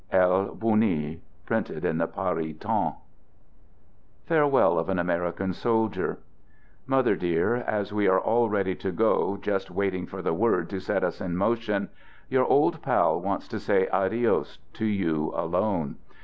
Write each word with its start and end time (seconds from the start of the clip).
L. 0.11 0.55
Bouny.— 0.59 1.19
Printed 1.45 1.85
in 1.85 1.99
the 1.99 2.07
Paris 2.07 2.57
Temps. 2.59 2.97
(Farewell 4.25 4.79
of 4.79 4.89
an 4.89 4.97
American 4.97 5.53
Soldier) 5.53 6.17
Mother 6.87 7.15
dear, 7.15 7.57
as 7.57 7.93
we 7.93 8.07
are 8.07 8.19
all 8.19 8.49
ready 8.49 8.73
to 8.73 8.91
go, 8.91 9.37
just 9.37 9.69
wait 9.69 9.93
ing 9.93 10.07
for 10.07 10.23
the 10.23 10.33
word 10.33 10.71
to 10.71 10.79
set 10.79 11.03
us 11.03 11.21
in 11.21 11.37
motion, 11.37 11.87
your 12.29 12.45
old 12.45 12.81
pal 12.81 13.21
wants 13.21 13.47
to 13.49 13.59
say 13.59 13.87
adios 13.89 14.57
to 14.73 14.85
you 14.87 15.31
alone. 15.35 15.97